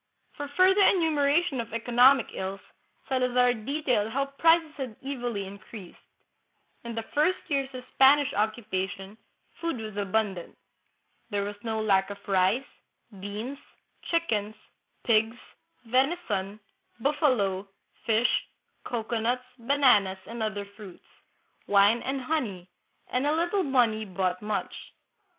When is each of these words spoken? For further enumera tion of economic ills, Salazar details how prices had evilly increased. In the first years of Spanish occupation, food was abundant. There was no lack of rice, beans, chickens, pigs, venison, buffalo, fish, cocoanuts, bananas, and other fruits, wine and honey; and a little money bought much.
For 0.35 0.47
further 0.57 0.81
enumera 0.81 1.45
tion 1.47 1.61
of 1.61 1.73
economic 1.75 2.29
ills, 2.33 2.59
Salazar 3.07 3.53
details 3.53 4.11
how 4.11 4.25
prices 4.39 4.73
had 4.75 4.95
evilly 5.03 5.45
increased. 5.45 5.99
In 6.83 6.95
the 6.95 7.03
first 7.13 7.37
years 7.49 7.69
of 7.75 7.83
Spanish 7.93 8.33
occupation, 8.33 9.15
food 9.59 9.77
was 9.79 9.95
abundant. 9.97 10.57
There 11.29 11.43
was 11.43 11.55
no 11.63 11.79
lack 11.79 12.09
of 12.09 12.17
rice, 12.27 12.65
beans, 13.19 13.59
chickens, 14.05 14.55
pigs, 15.03 15.37
venison, 15.85 16.59
buffalo, 16.99 17.67
fish, 18.03 18.47
cocoanuts, 18.83 19.45
bananas, 19.59 20.17
and 20.25 20.41
other 20.41 20.65
fruits, 20.65 21.05
wine 21.67 22.01
and 22.01 22.21
honey; 22.21 22.67
and 23.11 23.27
a 23.27 23.35
little 23.35 23.61
money 23.61 24.05
bought 24.05 24.41
much. 24.41 24.73